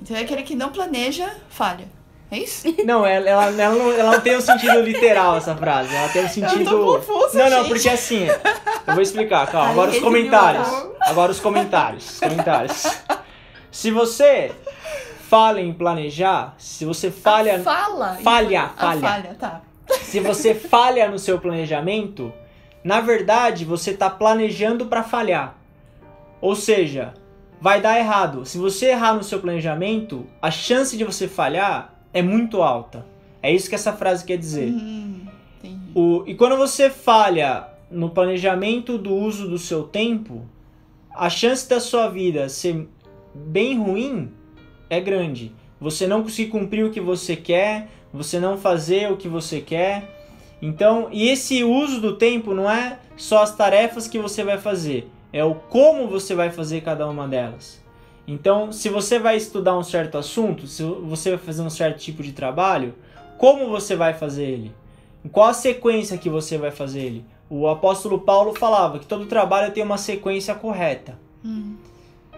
[0.00, 1.86] Então é aquele que não planeja, falha.
[2.32, 2.72] É isso?
[2.86, 5.92] Não, ela, ela, ela não, ela não tem um sentido literal essa frase.
[5.92, 6.70] Ela tem um sentido.
[6.84, 7.68] confusa, Não, não, gente.
[7.70, 8.28] porque assim.
[8.86, 9.66] Eu vou explicar, calma.
[9.66, 10.68] Ai, Agora os comentários.
[11.00, 12.08] Agora os comentários.
[12.12, 12.82] os comentários.
[13.72, 14.52] Se você
[15.28, 17.58] falha em planejar, se você falha.
[17.64, 18.16] Fala.
[18.22, 19.00] Falha, falha.
[19.00, 19.60] falha, tá.
[20.02, 22.32] Se você falha no seu planejamento,
[22.84, 25.56] na verdade você está planejando para falhar.
[26.40, 27.12] Ou seja,
[27.60, 28.46] vai dar errado.
[28.46, 33.06] Se você errar no seu planejamento, a chance de você falhar é muito alta.
[33.42, 34.70] É isso que essa frase quer dizer.
[34.70, 35.26] Hum,
[35.58, 35.90] entendi.
[35.94, 40.46] O, e quando você falha no planejamento do uso do seu tempo,
[41.14, 42.88] a chance da sua vida ser
[43.34, 44.30] bem ruim
[44.88, 45.52] é grande.
[45.80, 50.18] Você não conseguir cumprir o que você quer, você não fazer o que você quer.
[50.60, 55.08] Então, e esse uso do tempo não é só as tarefas que você vai fazer,
[55.32, 57.80] é o como você vai fazer cada uma delas.
[58.26, 62.22] Então, se você vai estudar um certo assunto, se você vai fazer um certo tipo
[62.22, 62.94] de trabalho,
[63.38, 64.72] como você vai fazer ele?
[65.24, 67.24] Em qual a sequência que você vai fazer ele?
[67.48, 71.18] O apóstolo Paulo falava que todo trabalho tem uma sequência correta.
[71.44, 71.74] Hum,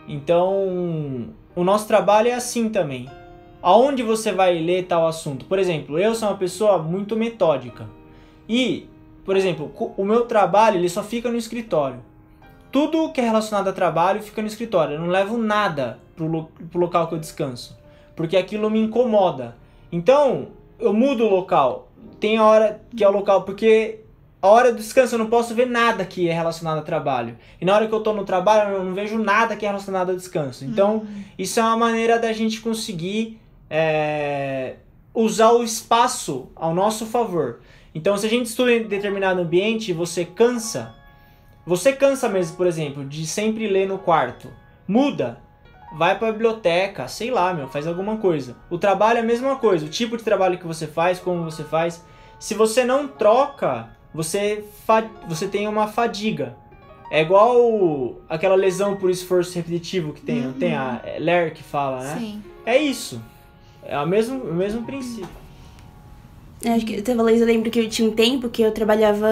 [0.09, 3.09] Então, o nosso trabalho é assim também.
[3.61, 5.44] Aonde você vai ler tal assunto?
[5.44, 7.88] Por exemplo, eu sou uma pessoa muito metódica.
[8.48, 8.88] E,
[9.24, 12.00] por exemplo, o meu trabalho ele só fica no escritório.
[12.72, 14.94] Tudo que é relacionado a trabalho fica no escritório.
[14.94, 17.78] Eu não levo nada pro, lo pro local que eu descanso.
[18.16, 19.56] Porque aquilo me incomoda.
[19.90, 20.48] Então,
[20.80, 21.88] eu mudo o local.
[22.18, 24.00] Tem a hora que é o local, porque
[24.40, 27.38] a hora do descanso eu não posso ver nada que é relacionado a trabalho.
[27.61, 30.11] E na hora que eu tô no trabalho eu não vejo nada que é relacionado
[30.11, 30.64] ao descanso.
[30.64, 31.06] Então,
[31.38, 33.38] isso é uma maneira da gente conseguir
[33.70, 34.76] é,
[35.14, 37.61] usar o espaço ao nosso favor.
[37.94, 40.94] Então, se a gente estuda em determinado ambiente e você cansa,
[41.66, 44.48] você cansa mesmo, por exemplo, de sempre ler no quarto.
[44.87, 45.40] Muda.
[45.94, 48.57] vai pra biblioteca, sei lá, meu, faz alguma coisa.
[48.70, 51.62] O trabalho é a mesma coisa, o tipo de trabalho que você faz, como você
[51.64, 52.03] faz.
[52.38, 54.64] Se você não troca, você,
[55.29, 56.57] você tem uma fadiga.
[57.11, 62.03] É igual aquela lesão por esforço repetitivo que tem, não tem a Ler que fala,
[62.03, 62.16] né?
[62.18, 62.42] Sim.
[62.64, 63.20] É isso.
[63.85, 65.41] É o mesmo, o mesmo princípio.
[66.64, 69.29] Eu Acho que talvez eu lembro que eu tinha um tempo que eu trabalhava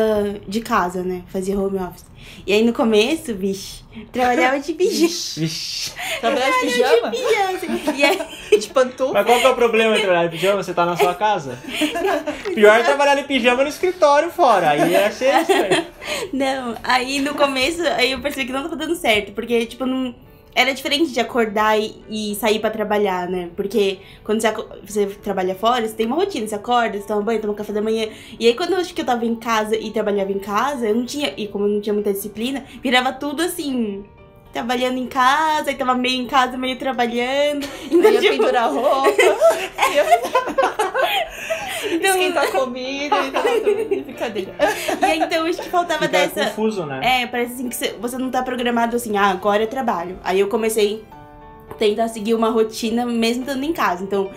[0.46, 1.22] de casa, né?
[1.28, 2.10] Fazia home office.
[2.46, 5.08] E aí no começo, bicho, trabalhava de pijama.
[5.08, 5.92] Vixe.
[6.20, 7.10] Trabalhar de pijama?
[7.10, 7.96] Pijama.
[7.96, 8.18] E aí,
[8.58, 9.12] De pantufa?
[9.12, 10.62] Mas qual que é o problema de trabalhar em pijama?
[10.62, 11.58] Você tá na sua casa?
[12.54, 14.70] Pior é trabalhar em pijama no escritório fora.
[14.70, 15.86] Aí é ser estranho.
[16.32, 20.14] não, aí no começo, aí eu percebi que não tava dando certo, porque, tipo, não.
[20.54, 23.50] Era diferente de acordar e, e sair pra trabalhar, né?
[23.54, 24.52] Porque quando você,
[24.84, 27.80] você trabalha fora, você tem uma rotina, você acorda, você toma banho, toma café da
[27.80, 28.08] manhã.
[28.38, 30.94] E aí quando eu acho que eu tava em casa e trabalhava em casa, eu
[30.94, 34.04] não tinha, e como eu não tinha muita disciplina, virava tudo assim,
[34.52, 37.66] trabalhando em casa, e tava meio em casa, meio trabalhando.
[37.90, 40.04] Então, Ia tipo, pendurar roupa, ia
[41.96, 43.42] então, esquentar comida e tal.
[44.04, 44.54] Brincadeira.
[45.00, 46.44] e aí, então acho que faltava Fica dessa.
[46.46, 47.22] confuso, né?
[47.22, 50.18] É, parece assim que você- você não tá programado assim, ah, agora é trabalho.
[50.24, 51.04] Aí eu comecei
[51.70, 54.02] a tentar seguir uma rotina mesmo estando em casa.
[54.04, 54.30] Então,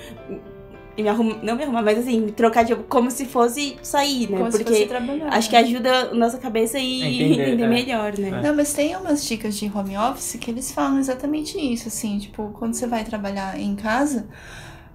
[1.01, 4.38] me arruma, não me arrumar, mas assim, me trocar de como se fosse sair, né?
[4.38, 5.27] Como se Porque fosse trabalhar.
[5.34, 7.67] acho que ajuda a nossa cabeça a Entender, entender, é.
[7.67, 8.29] melhor, né?
[8.29, 8.41] É.
[8.47, 12.49] Não, mas tem umas dicas de home office que eles falam exatamente isso, assim, tipo,
[12.53, 14.27] quando você vai trabalhar em casa,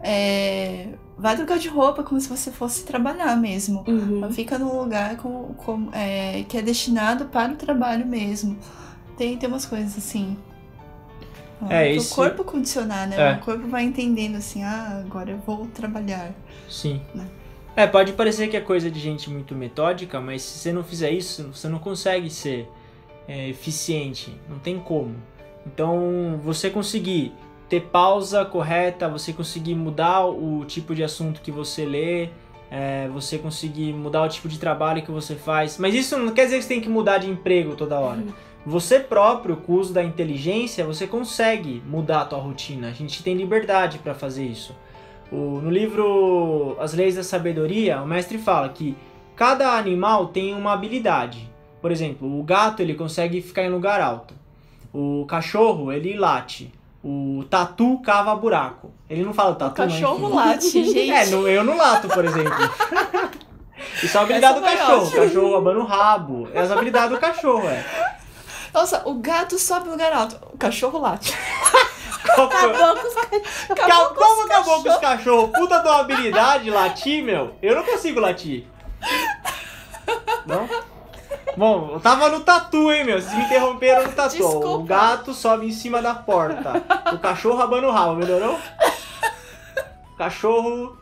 [0.01, 3.85] é, vai trocar de roupa como se você fosse trabalhar mesmo.
[3.87, 4.21] Uhum.
[4.21, 8.57] Mas Fica num lugar com, com- é, que é destinado para o trabalho mesmo.
[9.17, 10.37] Tem, tem umas coisas assim.
[11.69, 13.17] É, pro isso- corpo condicionar, né?
[13.17, 13.33] É.
[13.35, 16.33] O corpo vai entendendo assim, ah, agora eu vou trabalhar.
[16.69, 17.01] Sim.
[17.15, 17.27] Né?
[17.75, 21.11] É, pode parecer que é coisa de gente muito metódica, mas se você não fizer
[21.11, 22.69] isso, você não consegue ser
[23.27, 24.35] é, eficiente.
[24.49, 25.15] Não tem como.
[25.67, 27.33] Então, você conseguir
[27.69, 32.31] ter pausa correta, você conseguir mudar o tipo de assunto que você lê,
[32.71, 35.77] é, você conseguir mudar o tipo de trabalho que você faz.
[35.79, 38.23] Mas isso não quer dizer que você tem que mudar de emprego toda hora.
[38.69, 42.89] Você próprio, com o uso da inteligência, você consegue mudar a tua rotina.
[42.89, 44.77] A gente tem liberdade para fazer isso.
[45.33, 48.95] O- no livro As Leis da Sabedoria, o mestre fala que
[49.35, 51.51] cada animal tem uma habilidade.
[51.81, 54.35] Por exemplo, o gato ele consegue ficar em lugar alto.
[54.93, 56.71] O cachorro ele late.
[57.03, 58.91] O tatu cava buraco.
[59.09, 61.11] Ele não fala tatu, mas Cachorro late, gente.
[61.11, 62.53] É, no- eu não lato, por exemplo.
[64.03, 65.01] Isso é a habilidade do Essa foi cachorro.
[65.03, 65.25] O ótima.
[65.25, 66.49] cachorro abana o rabo.
[66.53, 68.18] É as habilidades do cachorro, é.
[68.73, 71.35] Nossa, o gato sobe no lugar alto, o cachorro late.
[72.25, 73.15] Acabou com os
[73.75, 75.51] Ca- Como acabou com os cachorros?
[75.53, 77.55] Puta tua habilidade latir, meu.
[77.63, 78.67] Eu não consigo latir.
[80.47, 80.69] Não?
[81.57, 83.21] Bom, eu tava no tatu, hein, meu.
[83.21, 84.37] Vocês me interromperam no tatu.
[84.37, 84.67] Desculpa.
[84.69, 86.83] O gato sobe em cima da porta.
[87.13, 88.59] O cachorro abana o rabo, melhorou?
[90.13, 90.98] O cachorro.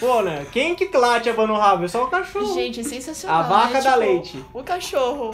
[0.00, 0.46] Pô, né?
[0.50, 1.84] Quem que late abana o rabo?
[1.84, 2.54] É só o cachorro.
[2.54, 3.40] Gente, é sensacional.
[3.40, 4.44] A vaca dá Tipo, leite.
[4.52, 5.30] O cachorro.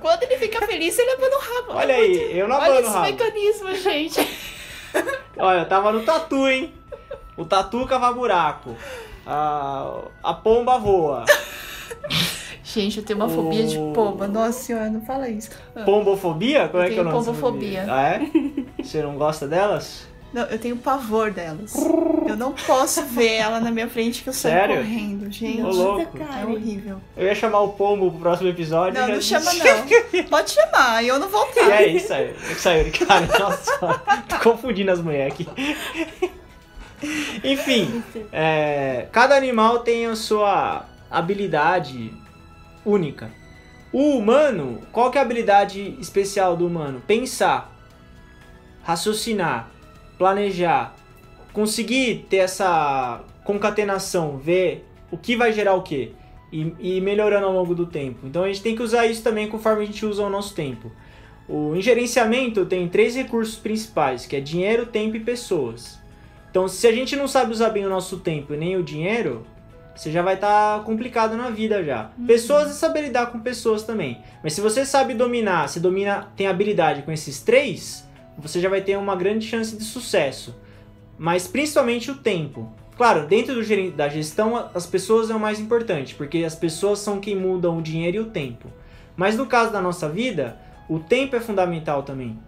[0.00, 1.78] Quando ele fica feliz, ele abana o rabo.
[1.78, 3.06] Olha aí, eu não Olha abano o esse rabo.
[3.06, 4.28] mecanismo, gente.
[5.38, 6.72] Olha, eu tava no tatu, hein?
[7.36, 8.74] O tatu cava buraco.
[9.26, 11.24] A, a pomba voa.
[12.62, 14.26] Gente, eu tenho uma fobia de pomba.
[14.28, 15.50] Nossa senhora, não fala isso.
[15.84, 16.68] Pombofobia?
[16.68, 17.18] Como Eu é que é o tenho nome?
[17.18, 17.80] dessa pombofobia.
[17.80, 17.94] fobia?
[17.94, 18.82] Ah, é?
[18.82, 20.06] Você não gosta delas?
[20.36, 21.72] Não, eu tenho pavor delas.
[22.28, 24.76] Eu não posso ver ela na minha frente que eu saio Sério?
[24.76, 25.62] correndo, gente.
[25.62, 26.18] Ô, louco.
[26.18, 27.00] É horrível.
[27.16, 29.00] Eu ia chamar o pombo pro próximo episódio.
[29.00, 30.24] Não, não chama não.
[30.24, 31.62] Pode chamar, eu não E voltei.
[31.62, 32.34] é isso aí.
[32.58, 33.26] Sayuri, cara.
[33.40, 33.78] Nossa,
[34.28, 35.48] tô confundindo as mulheres aqui.
[37.42, 42.12] Enfim, é, cada animal tem a sua habilidade
[42.84, 43.30] única.
[43.90, 47.02] O humano, qual que é a habilidade especial do humano?
[47.06, 47.72] Pensar,
[48.82, 49.70] raciocinar,
[50.18, 50.94] planejar,
[51.52, 56.12] conseguir ter essa concatenação, ver o que vai gerar o quê
[56.52, 58.26] e, e ir melhorando ao longo do tempo.
[58.26, 60.90] Então a gente tem que usar isso também conforme a gente usa o nosso tempo.
[61.48, 65.98] O gerenciamento tem três recursos principais, que é dinheiro, tempo e pessoas.
[66.50, 69.46] Então, se a gente não sabe usar bem o nosso tempo e nem o dinheiro,
[69.94, 72.10] você já vai estar complicado na vida já.
[72.26, 74.22] Pessoas é saber lidar com pessoas também.
[74.42, 78.05] Mas se você sabe dominar, se domina, tem habilidade com esses três,
[78.38, 80.54] você já vai ter uma grande chance de sucesso.
[81.18, 82.70] Mas principalmente o tempo.
[82.96, 87.20] Claro, dentro do da gestão, as pessoas é o mais importante, porque as pessoas são
[87.20, 88.68] quem mudam o dinheiro e o tempo.
[89.16, 90.58] Mas no caso da nossa vida,
[90.88, 92.38] o tempo é fundamental também.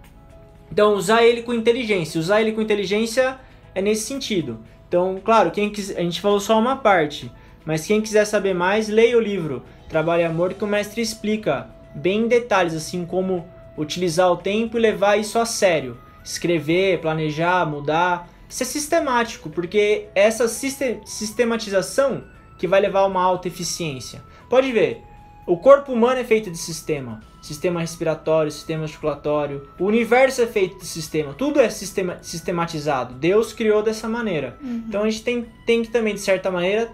[0.71, 2.21] Então, usar ele com inteligência.
[2.21, 3.39] Usar ele com inteligência
[3.75, 4.59] é nesse sentido.
[4.87, 7.31] Então, claro, quem quis, a gente falou só uma parte,
[7.65, 11.69] mas quem quiser saber mais, leia o livro Trabalho e Amor, que o mestre explica
[11.95, 13.47] bem em detalhes, assim como
[13.79, 15.97] utilizar o tempo e levar isso a sério.
[16.25, 18.29] escrever, planejar, mudar.
[18.49, 22.25] Isso é sistemático, porque essa sistematização
[22.59, 24.23] que vai levar a uma alta eficiência.
[24.51, 25.03] Pode ver,
[25.47, 27.21] o corpo humano é feito de sistema.
[27.41, 29.69] Sistema respiratório, sistema articulatório.
[29.79, 31.33] O universo é feito de sistema.
[31.33, 33.15] Tudo é sistema, sistematizado.
[33.15, 34.59] Deus criou dessa maneira.
[34.61, 34.85] Uhum.
[34.87, 36.93] Então a gente tem, tem que também, de certa maneira,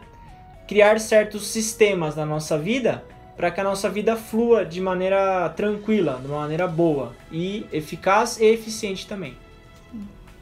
[0.68, 3.04] criar certos sistemas na nossa vida
[3.36, 8.38] para que a nossa vida flua de maneira tranquila, de uma maneira boa e eficaz
[8.38, 9.34] e eficiente também.